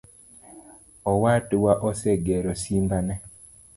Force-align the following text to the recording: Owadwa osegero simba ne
Owadwa 1.11 1.73
osegero 1.89 2.51
simba 2.61 2.97
ne 3.05 3.15